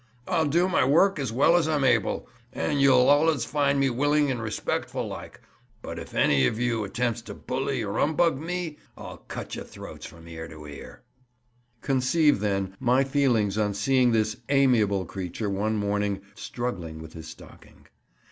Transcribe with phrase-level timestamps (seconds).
[0.27, 4.31] "I'll do my work as well as I'm able, and you'll allus find me willing
[4.31, 5.41] and respec'ful like;
[5.83, 10.07] but if any of you attempts to bully or 'umbug me I'll cut your throats
[10.07, 11.03] from ear to ear."
[11.83, 17.85] Conceive, then, my feelings on seeing this amiable creature one morning struggling with his stocking.